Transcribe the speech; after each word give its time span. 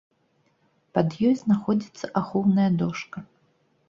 Пад 0.97 1.09
ёй 1.27 1.35
знаходзіцца 1.41 2.05
ахоўная 2.21 2.65
дошка. 2.81 3.23